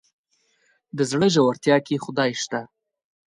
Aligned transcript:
د 0.97 0.99
زړه 1.11 1.27
ژورتيا 1.35 1.77
کې 1.85 1.95
خدای 2.03 2.31
شته. 2.41 2.61